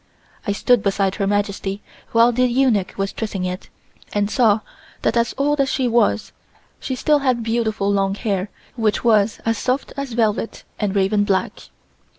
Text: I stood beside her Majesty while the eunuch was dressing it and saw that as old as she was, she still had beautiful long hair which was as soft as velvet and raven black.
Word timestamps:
I 0.47 0.51
stood 0.51 0.81
beside 0.81 1.13
her 1.17 1.27
Majesty 1.27 1.83
while 2.11 2.31
the 2.31 2.47
eunuch 2.47 2.95
was 2.97 3.13
dressing 3.13 3.45
it 3.45 3.69
and 4.13 4.31
saw 4.31 4.61
that 5.03 5.15
as 5.15 5.35
old 5.37 5.61
as 5.61 5.69
she 5.69 5.87
was, 5.87 6.31
she 6.79 6.95
still 6.95 7.19
had 7.19 7.43
beautiful 7.43 7.93
long 7.93 8.15
hair 8.15 8.49
which 8.75 9.03
was 9.03 9.39
as 9.45 9.59
soft 9.59 9.93
as 9.95 10.13
velvet 10.13 10.63
and 10.79 10.95
raven 10.95 11.23
black. 11.23 11.69